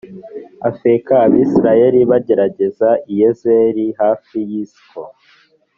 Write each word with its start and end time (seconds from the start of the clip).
afeka 0.69 1.13
abisirayeli 1.25 1.99
bagerereza 2.11 2.89
i 3.11 3.13
yezer 3.19 3.65
li 3.77 3.87
hafi 3.99 4.37
y 4.49 4.51
is 4.61 4.73
ko 4.89 5.03